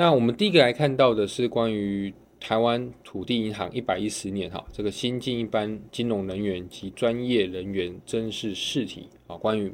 [0.00, 9.70] 那我们第一个来看到的是关于台湾土地银行一百一十年哈，这个新进一般金融人员及专业人员甄试试题啊，关于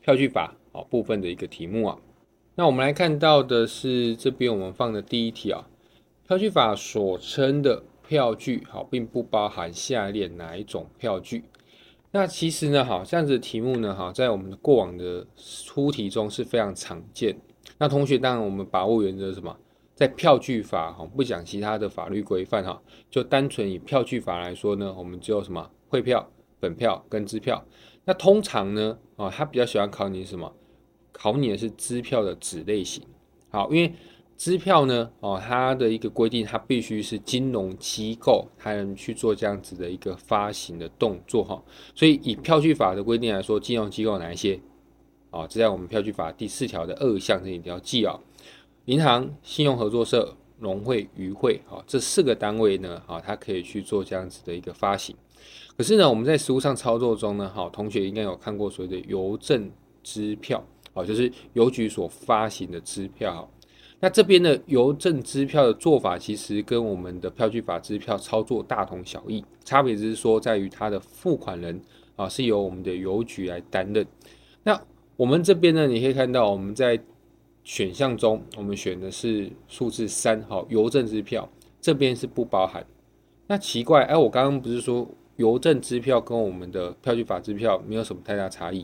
[0.00, 1.96] 票据法啊部分的一个题目啊。
[2.56, 5.64] 那我们来看到的是这边我们放的第一题啊，
[6.26, 11.44] 票据法所称的票据好，并不包含下列哪一种票据？
[12.10, 15.24] 那其实呢，哈，这样子的题目呢，哈，在我们过往的
[15.64, 17.38] 出题中是非常常见。
[17.80, 19.56] 那同学，当然我们把握原则是什么？
[19.94, 22.80] 在票据法哈，不讲其他的法律规范哈，
[23.10, 26.30] 就单纯以票据法来说呢，我们只有什么汇票、
[26.60, 27.64] 本票跟支票。
[28.04, 30.54] 那通常呢，啊，他比较喜欢考你什么？
[31.10, 33.02] 考你的是支票的子类型。
[33.48, 33.94] 好，因为
[34.36, 41.62] 支票呢，哦，它的一个规定，它必须是金融机构才能去做这样子的一个发行的动作哈。
[41.94, 44.60] 所以以票据法的规定来说，金融机构哪一些？
[45.30, 48.18] 啊，这在我们票据法第四条的二项，这一定要记啊。
[48.86, 55.14] 银行、信用合作社、农会、渔会，啊，这四个单位呢，啊，它可以去做这样子的一个发行。
[55.76, 59.70] 可是呢，我们在实务上操作中呢，哈，同学应该有看过所谓的邮政
[60.02, 63.48] 支票，啊，就是邮局所发行的支票。
[64.00, 71.78] 那这边的邮政支票的做法，其实跟我们的票据法支票操作大同小异，差别只是说在于它的付款人
[72.16, 74.06] 啊是由我们的邮局来担任。
[74.62, 74.78] 那
[75.20, 76.98] 我们这边呢，你可以看到我们在
[77.62, 81.46] 选项中，我们选的是数字三，好，邮政支票
[81.78, 82.82] 这边是不包含。
[83.46, 85.06] 那奇怪，哎，我刚刚不是说
[85.36, 88.82] 邮政支票跟我们的票据法支票没有什么太大差异？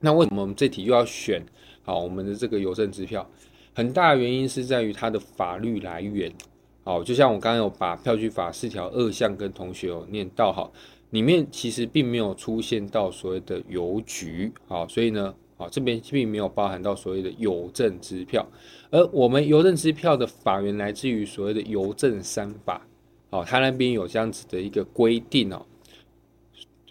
[0.00, 1.40] 那为什么我们这题又要选
[1.84, 3.24] 好我们的这个邮政支票？
[3.72, 6.32] 很大的原因是在于它的法律来源，
[6.82, 10.68] 好，就像我刚刚有把票据法四条二项跟同学有念到，哈，
[11.10, 18.46] 里面其实并没有出现到所谓的邮局，好，所以呢，好，这边并没有包含到所谓的邮政支票，
[18.90, 22.86] 而我们邮政支票的法源来自于所谓的邮政三法，
[23.30, 25.64] 好，它那边有这样子的一个规定哦，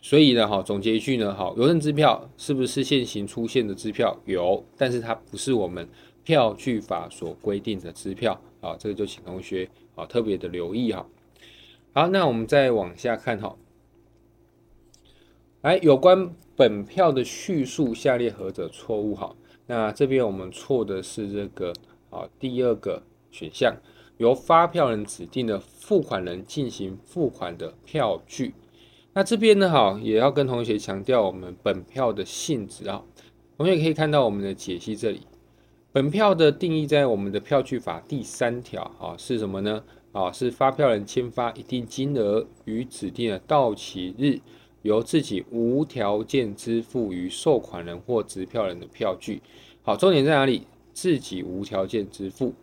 [0.01, 4.17] 所以呢，哈，总结一句呢，好，邮政支票是不是现行出现的支票？
[4.25, 5.87] 有，但是它不是我们。
[6.21, 11.03] 票据法所规定的支票啊，这个就请同学啊特别的留意哈。
[11.91, 13.55] 好，那我们再往下看哈。
[15.61, 19.13] 来，有关本票的叙述，下列何者错误？
[19.13, 19.35] 哈，
[19.67, 21.73] 那这边我们错的是这个
[22.09, 23.75] 啊第二个选项，
[24.15, 28.53] 由发票人指定的付款人进行付款的票据。
[29.11, 33.03] 那这边呢，哈也要跟同学强调我们本票的性质啊。
[33.57, 35.23] 同学可以看到我们的解析这里。
[35.91, 39.83] 本票的定义在我们的票据法第三条啊，是什么呢？
[40.13, 44.39] 啊，是发票人签发一定金额于指定的到期日，
[44.81, 49.41] 由自己无条件支付于收款人或执票人的票据。
[49.81, 50.67] 好，重点在哪里？
[50.93, 52.53] 自己无条件支付。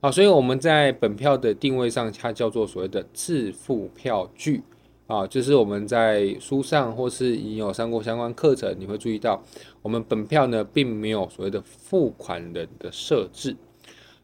[0.00, 4.62] 好，所以我们在本票的定位上，它叫做所谓的自付票据。
[5.06, 9.40] 啊，就是我们在书上或是已有上过相关课程，你会注意到，
[9.80, 13.56] 我们本票呢并没有所谓的付款人的设置。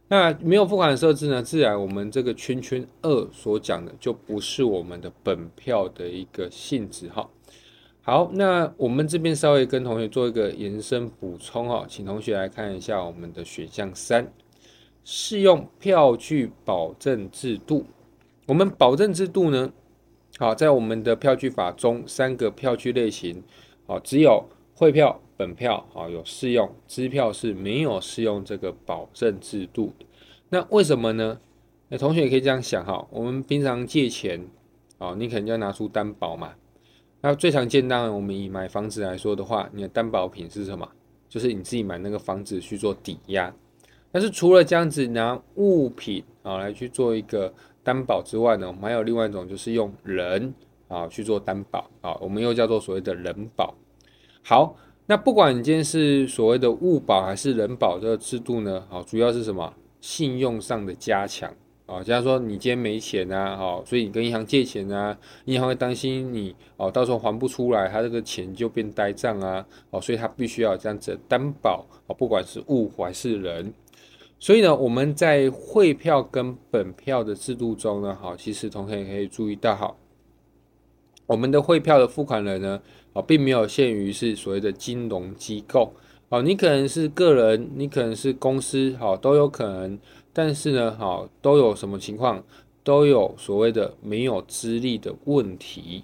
[0.09, 7.31] 那没有付款设置呢，自然我们这个圈圈二所讲的就不是我们的本票的一个性质哈。
[8.05, 14.27] 好，那我们这边稍微跟同学做一个延伸补充哈，请同学来看一下我们的选项三，
[15.05, 17.87] 适用票据保证制度。
[18.49, 19.73] 我们保证制度呢？
[20.37, 23.41] 好，在我们的票据法中，三个票据类型，
[23.87, 29.93] 好，只有汇票、本票，好有适用，支票是没有适用这个保证制度。
[30.49, 31.39] 那为什么呢？
[31.89, 34.45] 那同学也可以这样想哈，我们平常借钱，
[34.99, 36.55] 啊，你可能要拿出担保嘛。
[37.23, 40.87] 那最常见，当然我们以买房子来说的话，你的担保品是什么？
[41.31, 43.51] 就是你自己买那个房子去做抵押。
[44.11, 47.51] 但是除了这样子拿物品啊来去做一个。
[47.85, 50.55] 担保之外呢，我们还有另外一种，就是用人
[50.87, 53.75] 啊去做担保啊，我们又叫做所谓的人保。
[54.41, 54.77] 好，
[55.07, 59.75] 那不管你今天是所谓的物保还是人保这个制度呢，好，主要是什么？
[60.01, 61.53] 信用上的加强
[61.87, 62.03] 啊。
[62.03, 73.73] 假如说你今天没钱啊，好，所以你跟银行借钱啊，银行会担心你哦，到时候还不出来，他这个钱就变呆账啊，哦，所以他必须要这样子担保啊，不管是物还是人。
[74.39, 79.95] 所以呢，我们在汇票跟本票的制度中呢，好，其实同学也可以注意到，哈，
[81.27, 82.83] 我们的汇票的付款人呢，
[83.13, 85.95] 啊，并没有限于是所谓的金融机构，
[86.29, 89.97] 啊，你可能是个人，你可能是公司，好，都有可能，
[90.33, 92.43] 但是呢，好，都有什么情况，
[92.83, 96.03] 都有所谓的没有资历的问题，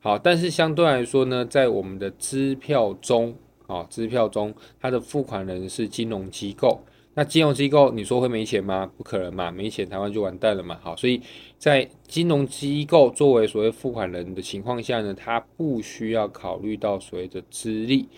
[0.00, 3.34] 好，但是相对来说呢，在我们的支票中，
[3.66, 6.80] 啊，支票中，它的付款人是金融机构。
[7.14, 8.90] 那金融机构你说会没钱吗？
[8.96, 10.78] 不可能嘛，没钱台湾就完蛋了嘛。
[10.82, 11.20] 好，所以
[11.58, 18.08] 在金融机构作为所谓付款人的情况下呢，它不需要考虑到所谓的资历。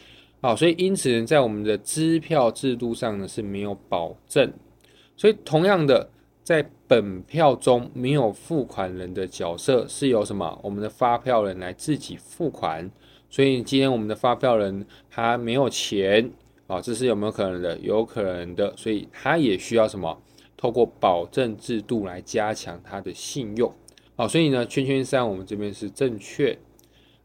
[0.40, 4.52] 好，所以因此呢，在我们的支票制度上呢是没有保证。
[5.16, 6.10] 所以同样的，
[6.42, 10.58] 在本票中没有付款人的角色是由什么？
[10.62, 12.90] 我们的发票人来自己付款。
[13.30, 16.30] 所以今天我们的发票人他没有钱。
[16.66, 17.76] 啊，这是有没有可能的？
[17.78, 20.18] 有可能的，所以他也需要什么？
[20.56, 23.70] 透过保证制度来加强他的信用。
[24.16, 26.58] 好，所以呢，圈圈三我们这边是正确。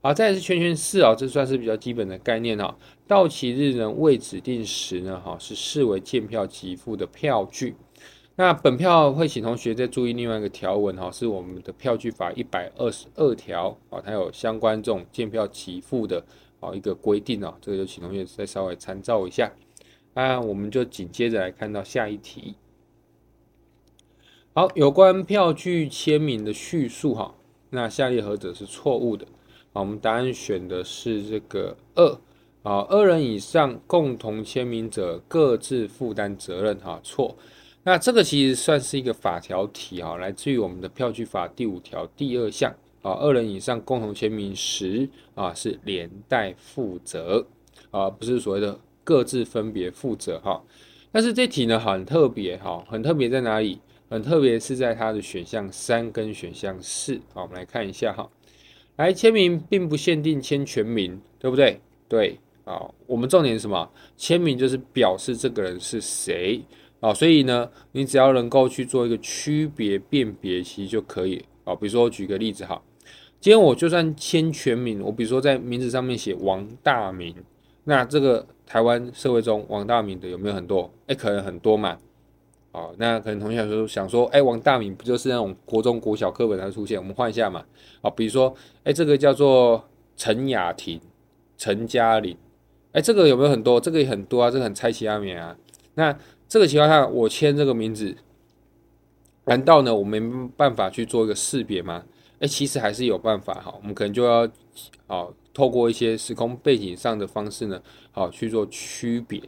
[0.01, 2.77] 好，再是圈圈四啊，这算是比较基本的概念哈。
[3.05, 7.75] 到期日呢未指定时呢，哈是视为见票即付的票据。
[8.37, 16.23] 那本票会请同学再注意另外一个条文哈，是我们的票据法一百二十二条啊，它有相关这种见票即付的。
[16.61, 19.51] 好，一个规定啊，这个就请同学再稍微参照一下。
[20.13, 22.55] 那我们就紧接着来看到下一题。
[24.53, 27.35] 好，有关票据签名的叙述哈，
[27.71, 29.27] 那下列何者是错误的？
[29.71, 32.19] 好，我们答案选的是这个二。
[32.61, 37.37] 啊，二人以上共同签名者各自负担责任哈，错。
[37.83, 42.75] 那这个其实算是一个法条题哈，来自于我们的票据法第五条第二项。
[43.01, 47.47] 啊，二人以上共同签名时，啊是连带负责，
[47.91, 50.61] 啊不是所谓的各自分别负责哈。
[51.13, 53.79] 但是这题呢很特别哈，很特别在哪里？
[54.09, 57.21] 很特别是在它的选项三跟选项四。
[57.33, 58.29] 好，我们来看一下哈。
[58.99, 61.79] 来签名并不限定签全名，对不对？
[62.09, 63.89] 对，啊，我们重点是什么？
[64.17, 66.61] 签名就是表示这个人是谁
[66.99, 71.45] 啊，所以呢，你只要能够去做一个区别辨别，其实就可以。
[71.63, 72.81] 啊，比如说我举个例子哈。
[73.39, 77.33] 今天我就算签全名，我比如说在名字上面写王大明，
[77.85, 80.91] 那这个台湾社会中王大明的有没有很多？
[81.07, 81.97] 哎，可能很多嘛。
[82.71, 86.99] 哦，那可能同学说想说，哎，王大明不就是那种国中国小课本上出现？
[86.99, 87.65] 我们换一下嘛。
[88.01, 89.83] 啊，比如说，哎，这个叫做
[90.15, 91.01] 陈雅婷、
[91.57, 92.37] 陈嘉玲，
[92.91, 93.81] 哎，这个有没有很多？
[93.81, 95.57] 这个也很多啊，这个很猜其他名啊。
[95.95, 96.15] 那
[96.47, 98.15] 这个情况下，我签这个名字，
[99.45, 100.21] 难道呢我没
[100.55, 102.05] 办法去做一个识别吗？
[102.39, 104.47] 哎，其实还是有办法哈，我们可能就要
[105.07, 107.81] 哦透过一些时空背景上的方式呢，
[108.11, 109.41] 好去做区别。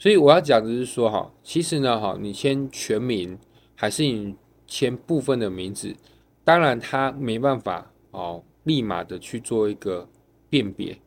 [0.00, 3.38] 所以我要讲的是说哈，其实呢哈，你签全名
[3.76, 4.34] 还是你
[4.66, 5.94] 签部分的名字，
[6.42, 10.08] 当然他没办法哦，立马的去做一个
[10.48, 10.98] 辨别。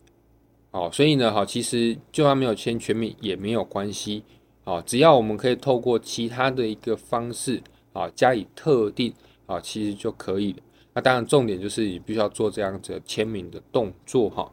[0.70, 4.24] 哦，所以呢哈，其实就算没有签全名也没有关系。
[4.64, 7.62] 哦，只要我们可以透过其他的一个方式
[7.94, 9.12] 啊加以特定
[9.48, 10.60] 啊，其实就可以了。
[10.94, 14.52] 那当然，重点就是你必须要做这样子签名的动作哈。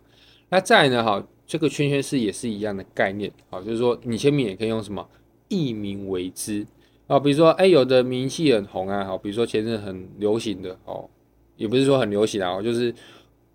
[0.48, 5.04] 那再呢哈，这个圈圈式也是一样的概念啊，就是说你签名也可以用什么
[5.48, 6.64] 艺名为之
[7.08, 11.10] 啊，比如说哎，有的名气很红啊，好，比如说前阵很流行的哦，
[11.56, 12.94] 也不是说很流行啊，就是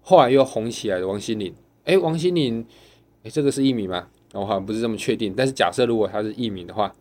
[0.01, 1.53] 后来又红起来的王心凌，
[1.85, 2.65] 哎，王心凌，
[3.23, 4.09] 哎，这个是艺名吗？
[4.33, 6.93] 我好像不是这么确定，但是假设如果他是艺名的话，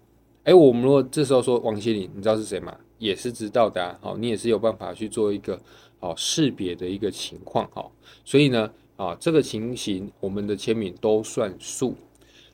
[0.45, 2.73] 哎，我们如果这时候说王心凌，你知道是谁吗？
[2.99, 5.61] 也是知道的啊，好，你也是有办法去做一个
[5.99, 7.91] 好识别的一个情况，好，
[8.25, 11.95] 所以呢，啊，这个情形我们的签名都算数。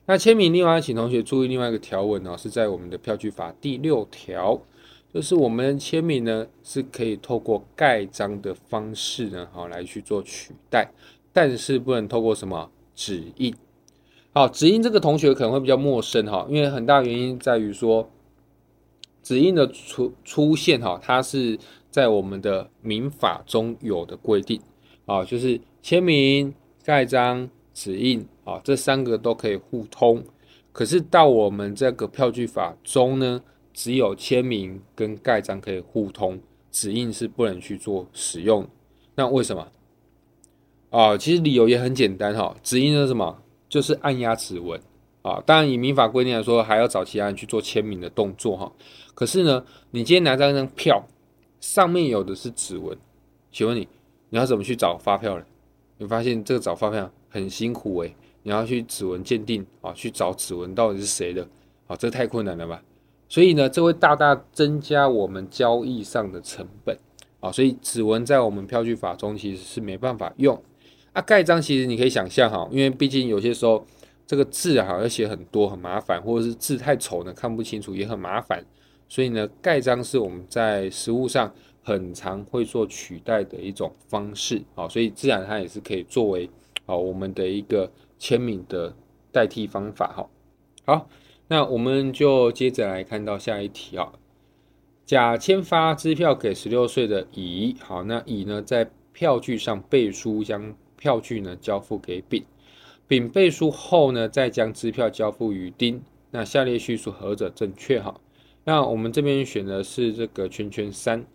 [0.05, 4.59] 那签名另外，请同学注意另外一个条文呢，是在我们的票据法第六条，
[5.13, 10.91] 就是我们签名呢是可以透过盖章的方式呢，好来去做取代，
[11.31, 13.53] 但是不能透过什么指印。
[14.33, 18.09] 好，指印这个同学可能会比较陌生哈，因为很大原因在于说。
[19.23, 21.55] 指印的出出现哈，它是
[21.91, 24.59] 在我们的民法中有的规定
[25.05, 30.23] 啊，就是签名、盖章、指印啊，这三个都可以互通。
[30.71, 33.41] 可是到我们这个票据法中呢，
[33.73, 36.39] 只有签名跟盖章可以互通，
[36.71, 38.67] 指印是不能去做使用。
[39.15, 39.67] 那为什么？
[40.89, 43.41] 啊，其实理由也很简单哈，指印是什么？
[43.67, 44.79] 就是按压指纹。
[45.23, 48.71] 啊，当然以民法规定来说，还要找其他人去做签名的动作哈。
[49.13, 51.05] 可是呢，你今天拿到一张票，
[51.59, 52.97] 上面有的是指纹，
[53.51, 53.87] 请问你，
[54.29, 55.45] 你要怎么去找发票人？
[56.01, 61.47] 你发现这个找发票很辛苦诶，你要去指纹鉴定啊，去找指纹到底是谁的？
[61.85, 62.81] 啊，这太困难了吧？
[63.29, 66.97] 所以呢，这会大大增加我们交易上的成本
[67.39, 67.51] 啊。
[67.51, 70.59] 所以指纹在我们票据法中其实是没办法用。
[71.13, 73.85] 啊，盖章其实你可以想象哈，因为毕竟有些时候。
[74.27, 78.63] 这个字啊，要写很多，很麻烦，或者是字太丑呢，看不清楚，也很麻烦。
[79.09, 81.53] 所以呢，盖章是我们在实物上
[81.83, 86.49] 很常会做取代的一种方式啊，所以自然它也是可以作为
[86.85, 88.95] 啊我们的一个签名的
[89.31, 90.29] 代替方法哈。
[90.85, 91.09] 好，
[91.47, 94.13] 那我们就接着来看到下一题啊。
[95.05, 102.45] 甲签发支票给十六岁的乙，好，那乙呢在票据上背书，将票据呢交付给丙，
[103.07, 106.01] 丙背书后呢，再将支票交付于丁。
[106.29, 107.99] 那下列叙述何者正确？
[107.99, 108.21] 哈，
[108.63, 111.25] 那我们这边选的是这个圈圈三，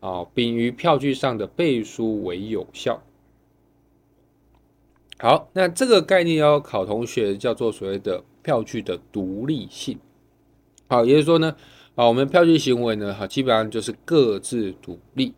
[0.00, 3.02] 啊，丙于票据上的背书为有效。
[5.18, 9.98] 好，那这个概念要考同学叫做所谓的票据的独立性。
[10.88, 11.56] 好，也就是说呢。
[11.96, 15.34] 好，我们票据行为呢，哈，基本上就是各自独立。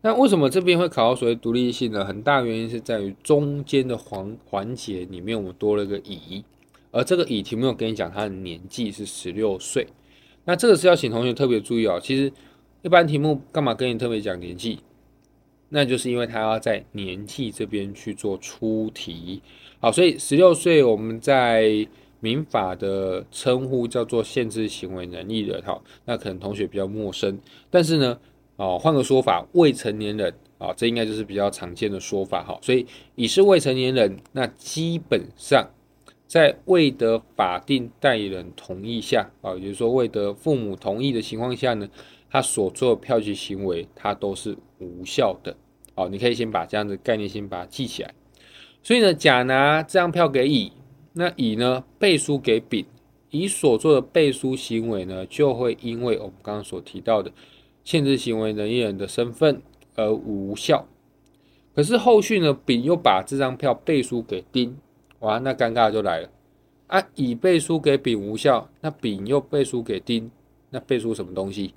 [0.00, 2.02] 那为什么这边会考到所谓独立性呢？
[2.02, 6.42] 很大原因是在于中间的环环节里面，我们多了个乙，
[6.92, 9.86] 而这个乙题目有跟你讲，他的年纪是十六岁。
[10.46, 12.00] 那这个是要请同学特别注意哦。
[12.02, 12.32] 其实
[12.88, 14.78] 一般题目干嘛跟你特别讲年纪？
[15.68, 19.42] 那就是因为他要在年纪这边去做出题。
[19.78, 21.86] 好，所以十六岁我们在。
[22.20, 27.38] 民法的称呼叫做限制行为能力人，哈，那可能同学比较陌生，
[27.70, 28.18] 但是呢，
[28.56, 35.64] 哦，换个说法，未成年人啊，这应该就是比较常见的说法，哈，所以已是未成年人，那基本上
[36.26, 41.88] 在未得法定代理人同意下，啊，也就是说未得父母同意的情况下呢，
[42.30, 45.56] 他所做的票据行为，他都是无效的，
[45.94, 48.14] 哦，你可以先把这样的概念先把它记起来，
[48.82, 50.72] 所以呢，甲拿这张票给乙。
[51.14, 52.84] 那乙呢背书给丙，
[53.30, 57.32] 乙所做的背书行为呢，就会因为我们刚刚所提到的
[57.82, 59.60] 限制行为能力人的身份
[59.96, 60.86] 而无效。
[61.74, 64.76] 可是后续呢，丙又把这张票背书给丁，
[65.20, 66.28] 哇，那尴尬就来了
[66.86, 67.04] 啊！
[67.16, 70.30] 乙背书给丙无效，那丙又背书给丁，
[70.70, 71.74] 那背书什么东西？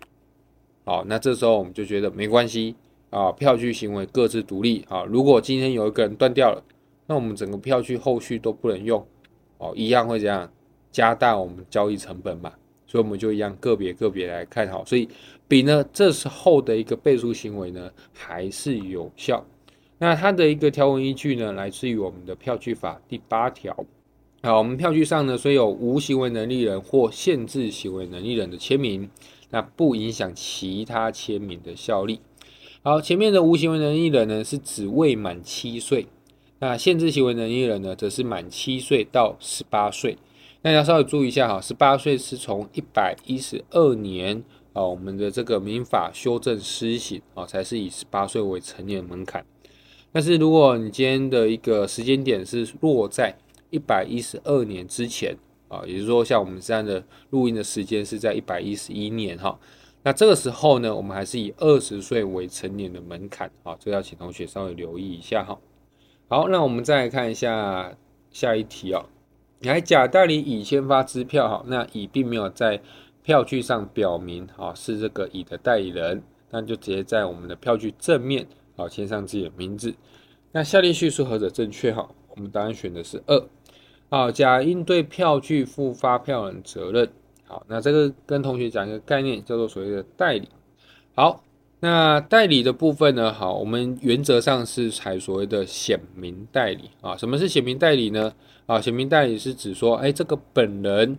[0.83, 2.75] 好，那这时候我们就觉得没关系
[3.09, 5.03] 啊，票据行为各自独立啊。
[5.03, 6.63] 如果今天有一个人断掉了，
[7.07, 9.05] 那我们整个票据后续都不能用。
[9.57, 10.51] 哦，一样会这样
[10.91, 12.51] 加大我们交易成本嘛，
[12.87, 14.83] 所以我们就一样个别个别来看好。
[14.85, 15.07] 所以
[15.47, 19.45] 比呢，这时候的一个背书行为呢还是有效。
[19.99, 23.85] 那它的一个条文依据呢，来自于我们的票据法第八条。
[24.41, 29.07] 好，我们票据上呢，虽有无行为能力人或限制行为能力人的签名，
[29.51, 32.19] 那不影响其他签名的效力。
[32.81, 36.07] 好，前面的无行为能力人呢，是指未满七岁。
[36.59, 40.17] 那限制行为能力人呢，则是满七岁到十八岁。
[40.63, 44.43] 那要稍微注意一下哈，十八岁是从一百一十二年
[44.73, 49.45] 啊，我们的这个民法修正施行啊，才是以十八岁为成年门槛。
[50.11, 53.37] 但是如果你今天的一个时间点是落在
[53.69, 55.35] 一百一十二年之前
[55.71, 59.57] 啊，也就是说像我们这样的录音的时间是在一百一十一年哈，
[60.03, 65.57] 那这个时候呢，我们还是以二十岁为成年的门槛啊，这要请同学稍微留意一下哈。
[66.27, 67.95] 好，那我们再来看一下
[68.31, 69.05] 下一题哦。
[69.61, 72.81] 来，甲代理乙签发支票，哈，那乙并没有在
[73.23, 79.93] 票据上表明，啊，是这个乙的代理人，那就直接在我们的票据正面，啊，签上自己的名字。
[80.51, 81.93] 那下列叙述何者正确？
[81.93, 83.47] 哈，我们答案选的是二。
[84.11, 87.09] 好，甲应对票据负发票人责任。
[87.47, 90.49] 好，那这个跟同学讲一个概念，叫做所谓的代理。
[91.15, 91.41] 好。
[91.83, 93.33] 那代理的部分呢？
[93.33, 97.17] 好，我们原则上是采所谓的显名代理啊。
[97.17, 98.31] 什么是显名代理呢？
[98.67, 101.17] 啊，显名代理是指说，哎，这个本人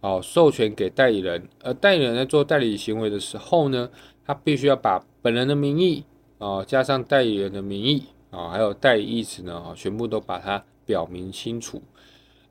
[0.00, 3.90] 啊授权给代理人，而代理人在做代理行为的时候呢，
[4.24, 6.04] 他必须要把本人的名义
[6.38, 11.82] 啊加上代理人的名义啊，还有代理意思呢啊，全部都把它表明清楚。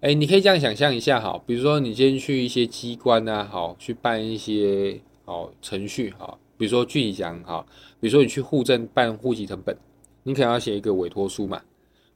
[0.03, 6.37] 哎，你可以这样想象一下哈，比如说你今天去一些机关啊，好去办一些好程序哈。
[6.57, 7.65] 比如说具体讲哈，
[8.01, 9.73] 比如说你去户政办户籍成本，
[10.23, 11.61] 你可能要写一个委托书嘛。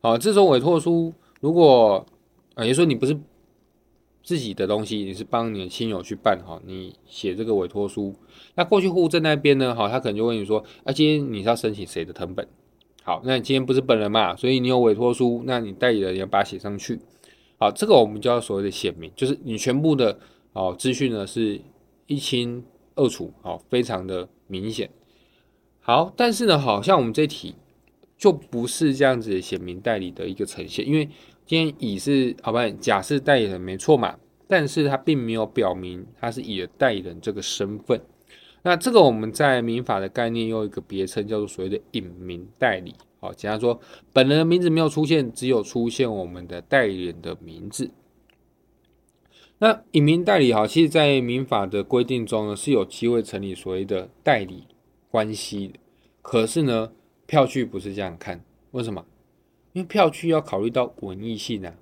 [0.02, 2.06] 好，这种委托书如果
[2.56, 3.18] 啊，也就说你不是
[4.22, 8.14] 自己的东西，你是帮你的亲友去办哈，你写这个委托书，
[8.56, 12.46] 那过去户政那边呢，哈，他可能就问你说，啊，今天你是要申请谁的成本？
[13.02, 17.00] 好，那你今天不是本人嘛，所以你有委托书，那你代理人要把它写上去。
[17.58, 20.20] 好，这个我们叫所谓的显名，就是你全部的
[20.54, 21.60] 哦资讯呢是
[22.06, 22.64] 一清
[22.96, 24.28] 二楚，好，非常的。
[24.50, 24.90] 明显
[25.82, 27.56] 好，但是呢，好像我们这题
[28.18, 31.10] 就不是这样子显明代理的一个呈现，因为
[31.46, 38.00] 今天乙是好吧，甲是代理人没错嘛，但是他并没有表明他是乙的代理人这个身份。
[38.64, 42.96] 那这个我们在民法的概念用一个别称叫做所谓的隐名代理。
[43.20, 43.80] 好，简单说，
[44.14, 47.92] 本人的名字没有出现，只有出现我们的代理人的名字。
[49.60, 54.66] 那隐名代理哈，其实，在民法的规定中呢，是有机会成立所谓的代理
[55.10, 55.80] 关系的。
[56.22, 56.92] 可是呢，
[57.26, 59.04] 票据不是这样看，为什么？
[59.74, 61.74] 因为票据要考虑到文艺性啊。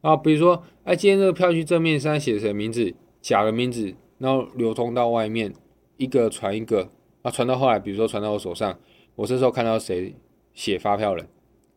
[0.00, 2.94] 啊，比如说，哎，今天这个票据正面上写谁名字？
[3.20, 5.52] 假的名字，然后流通到外面，
[5.96, 6.90] 一个传一个，
[7.22, 8.78] 啊，传到后来，比如说传到我手上，
[9.14, 10.14] 我这时候看到谁
[10.56, 11.28] 写发票人，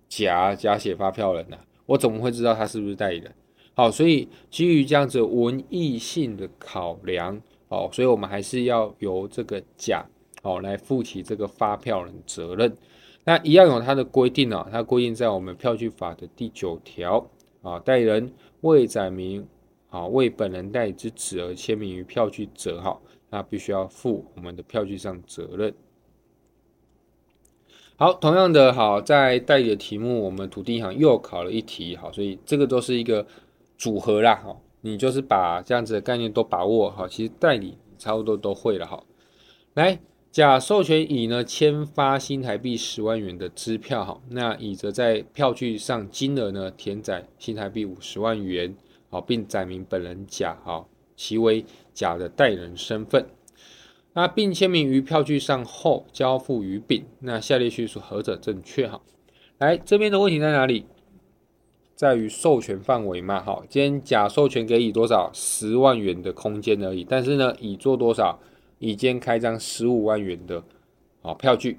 [0.08, 3.32] 假假写发票人呐、我怎么会知道他是不是代理人？
[3.76, 10.04] 好，所以基于这样子文艺性的考量，哦，所以我们还是要由这个甲，
[10.42, 12.76] 哦，来负起这个发票人责任。
[13.26, 17.30] 那一样有它的规定啊，它规定在我们票据法的第九条
[17.62, 19.46] 啊，代理人未载明
[19.90, 25.74] 啊为本人代理之旨而签名于票据者，哈，那必须要负我们的票据上责任。
[28.00, 33.28] 好，同样的，好，在代理的题目，我们土地银行又考了一题，好，所以这个都是一个
[33.78, 39.04] 组合啦，哈，你就是把这样子的概念都把握好，其实代理差不多都会了，哈，
[39.74, 40.00] 来。
[40.32, 48.74] 甲授权乙呢签发新台币十万元的支票，哈，那乙则在票据上金额呢填载新台币五十万元，
[49.10, 50.86] 好，并载明本人甲，哈，
[51.18, 53.26] 其为甲的代理人身份，
[54.14, 58.88] 那并签名于票据上后交付于丙，那下列叙述何者正确？
[58.88, 59.02] 哈，
[59.60, 60.86] 来这边的问题在哪里？
[61.96, 68.40] 在于授权范围嘛，好，今天甲授权给乙多少十万元的空间而已，但是呢，乙做多少？
[68.80, 70.64] 乙今天开张十五万元的
[71.22, 71.78] 啊票据，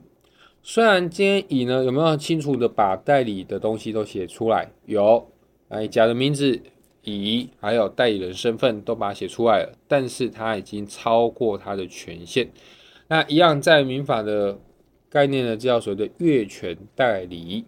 [0.62, 4.70] 虽然今天乙呢有没有清楚的把代理的东西都写出来？
[4.84, 5.26] 有，
[5.68, 6.60] 哎，甲的名字
[7.04, 12.50] 乙，还有代理人身份都把它写出来了，但是他已经超过他的权限。
[13.08, 14.58] 那一样在民法的
[15.08, 17.64] 概念呢，叫所谓的越权代理。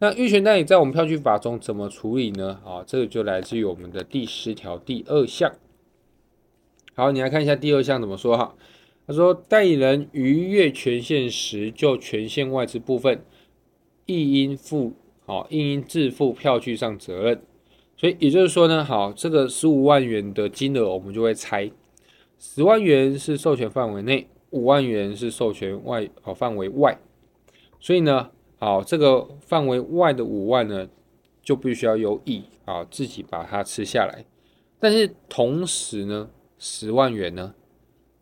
[0.00, 2.60] 那越权代理在我们票据法中怎么处理呢？
[2.64, 5.52] 啊，这个就来自于我们的第十条第二项。
[6.94, 8.54] 好，你来看一下第二项怎么说哈？
[9.06, 13.24] 他说，代理人逾越权限时，就权限外之部分，
[14.04, 14.92] 亦应负，
[15.24, 17.42] 好，亦应自负票据上责任。
[17.98, 21.68] 所以也就是说呢，好，这个十五万元的金额，我们就会拆，
[22.38, 26.96] 十万元是授权范围内，五万元是授权外，哦，范围外。
[27.80, 28.30] 所以呢，
[28.60, 30.88] 好，这个范围外的五万呢，
[31.42, 34.24] 就必须要由乙啊自己把它吃下来。
[34.78, 37.54] 但是同时呢，十万元呢？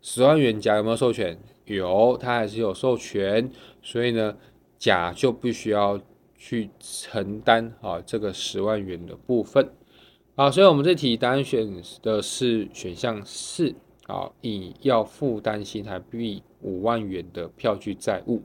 [0.01, 1.37] 十万元甲有没有授权？
[1.65, 3.51] 有，他还是有授权，
[3.83, 4.35] 所以呢，
[4.79, 5.99] 甲就必须要
[6.47, 9.69] 去承担啊这个十万元的部分。
[10.37, 13.75] 好，所以我们这题答案选的是选项四
[14.07, 18.43] 啊，乙要负担新台币五万元的票据债务。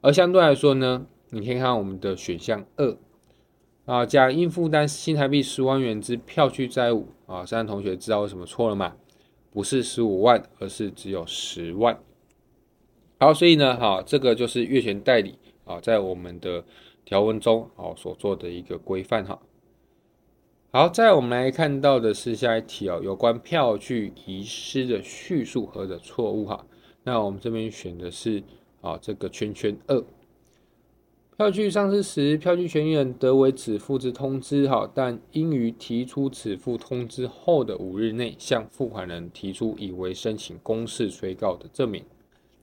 [0.00, 2.96] 而相对来说呢，你可以看我们的选项二
[3.84, 7.44] 啊，甲应负担新台币十万元之票据债务啊。
[7.44, 8.96] 三同学知道为什么错了吗？
[9.52, 11.98] 不是十五万，而是只有十万。
[13.20, 16.64] 好，所以呢，好，这个就是越权代理啊，在我们的
[17.04, 19.40] 条文中啊所做的一个规范哈。
[20.70, 26.66] 好，再我们来看到的是下一题哦，有关票据遗失的叙述和的错误哈。
[27.04, 28.42] 那我们这边选的是
[28.80, 30.04] 啊这个圈圈二。
[31.36, 42.04] 票据丧失时，票据权利人得为止付之通知，哈，但应于提出止付通知后的五日内，向付款人提出以为申请公示催告的证明。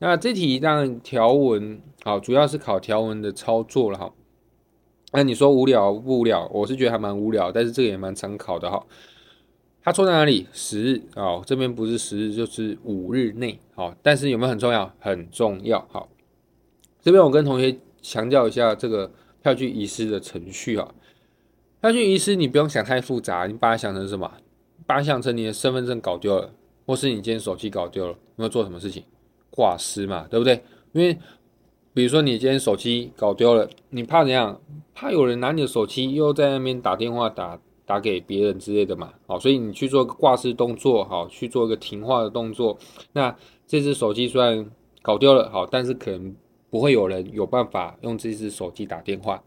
[0.01, 4.11] 那这题让条文，好，主要是考条文的操作了，哈。
[5.13, 6.49] 那你说无聊不无聊？
[6.51, 8.83] 我是觉得还蛮无聊，但是这个也蛮常考的，哈。
[9.83, 10.47] 他错在哪里？
[10.51, 14.91] 十日啊，这边不是十日，就是五日内，好，但是有没有很重要？
[14.99, 16.09] 很重要，好。
[16.99, 17.77] 这边我跟同学。
[18.03, 19.11] 强调一下这个
[19.43, 20.91] 票据遗失的程序啊，
[21.81, 24.31] 票据遗失你不用想太复杂，你把它想成什么？
[24.87, 26.51] 把它想成你的身份证搞丢了，
[26.87, 29.03] 或是你今天手机搞丢了，你要做什么事情？
[29.51, 30.63] 挂失嘛，对不对？
[30.93, 31.15] 因为
[31.93, 34.59] 比如说你今天手机搞丢了，你怕怎样？
[34.95, 42.77] 怕有人拿你的手机又在那边打电话打打给别人之类的嘛，好，所以你去做个挂失动作，好，去做一个停话的动作。
[43.13, 43.35] 那
[43.67, 44.65] 这只手机虽然
[45.01, 46.35] 搞丢了，好，但是可能。
[46.71, 49.43] 不会有人有办法用这只手机打电话，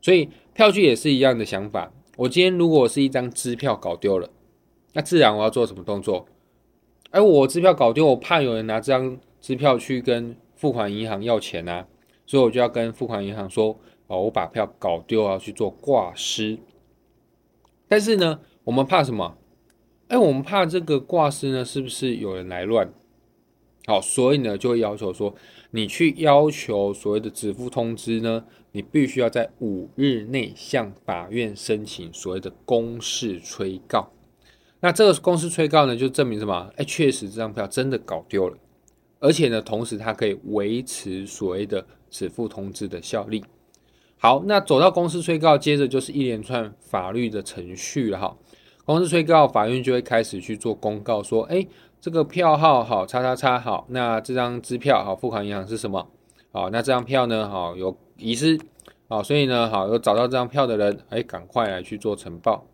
[0.00, 1.92] 所以票据也是一样的想法。
[2.16, 4.30] 我今天如果是一张支票搞丢了，
[4.92, 6.24] 那自然我要做什么动作？
[7.10, 11.86] 哎，我支票搞丢，我怕有人拿这张支票去跟付款银行要钱啊，
[12.24, 16.58] 所以我就要跟付款银行说：哦，我把票搞丢，要去做挂失。
[17.88, 19.36] 但是呢，我们怕什么？
[20.06, 22.92] 哎，我们怕这个挂失呢，是不是有人来乱？
[23.86, 25.34] 好，所以呢，就会要求说，
[25.72, 34.12] 你去要求所谓的止付通知呢，你必须要在五日内向法院申请所谓的公示催告。
[34.78, 36.70] 那这个公示催告呢，就证明什么？
[36.76, 38.56] 哎，确实这张票真的搞丢了，
[39.22, 43.44] 而且呢，同时它可以维持所谓的止付通知的效力。
[44.18, 48.36] 好，那走到公司催告，接着就是一连串法律的程序了哈。
[48.84, 51.64] 公司催告，法院就会开始去做公告，说，哎，
[52.00, 56.08] 这个票号好，叉叉叉好，那这张支票好，付款银行是什么？
[56.50, 58.58] 好，那这张票呢，好有遗失，
[59.08, 62.66] 好，所以呢，好有找到这张票的人，哎，赶快来去做呈报。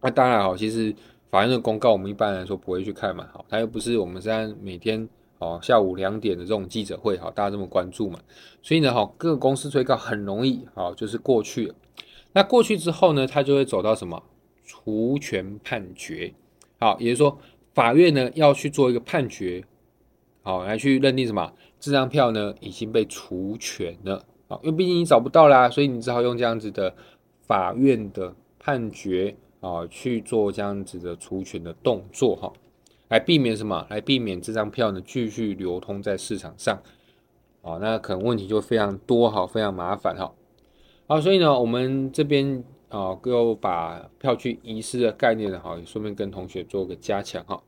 [0.00, 0.94] 那当然好，其实
[1.30, 5.06] 法院的公告我们一般来说不会去看嘛，好，它又不是我们现在每天。
[5.38, 8.18] 哦，下午两点的这种记者会，好，大家这么关注嘛，
[8.62, 11.66] 所以呢，哈，各个公司催告很容易，好，就是过去。
[11.66, 11.74] 了。
[12.32, 14.22] 那过去之后呢，他就会走到什么？
[14.64, 16.34] 除权判决，
[16.80, 17.38] 好，也就是说，
[17.72, 19.62] 法院呢要去做一个判决，
[20.42, 21.52] 好，来去认定什么？
[21.78, 26.94] 这张票呢已经被除权了，好，因为毕竟你找不到啦，所以你只好用这样子的
[27.46, 32.52] 法院的判决啊去做这样子的除权的动作，哈。
[33.08, 33.86] 来避免什么？
[33.88, 36.82] 来避免这张票呢继续流通在市场上，
[37.62, 40.32] 啊，那可能问题就非常多哈，非常麻烦哈。
[41.06, 47.62] 好，所以呢，我们这边啊，又把票据遗失的概念呢，好，也顺便跟同学做个加强哈。